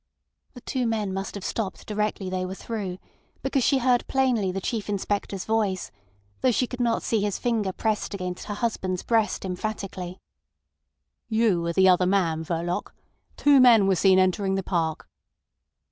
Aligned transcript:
The 0.55 0.61
two 0.61 0.87
men 0.87 1.13
must 1.13 1.35
have 1.35 1.43
stopped 1.45 1.85
directly 1.85 2.27
they 2.27 2.43
were 2.43 2.55
through, 2.55 2.97
because 3.43 3.63
she 3.63 3.77
heard 3.77 4.07
plainly 4.07 4.51
the 4.51 4.59
Chief 4.59 4.89
Inspector's 4.89 5.45
voice, 5.45 5.91
though 6.41 6.49
she 6.51 6.65
could 6.65 6.79
not 6.79 7.03
see 7.03 7.21
his 7.21 7.37
finger 7.37 7.71
pressed 7.71 8.15
against 8.15 8.45
her 8.45 8.55
husband's 8.55 9.03
breast 9.03 9.45
emphatically. 9.45 10.19
"You 11.29 11.63
are 11.67 11.73
the 11.73 11.87
other 11.87 12.07
man, 12.07 12.43
Verloc. 12.43 12.93
Two 13.37 13.59
men 13.59 13.85
were 13.85 13.93
seen 13.95 14.17
entering 14.17 14.55
the 14.55 14.63
park." 14.63 15.07